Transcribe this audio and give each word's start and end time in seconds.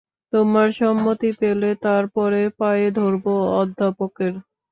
তোমার 0.33 0.67
সম্মতি 0.79 1.29
পেলে 1.39 1.69
তার 1.83 2.03
পরে 2.15 2.41
পায়ে 2.59 2.87
ধরব 2.97 3.25
অধ্যাপকের। 3.55 4.33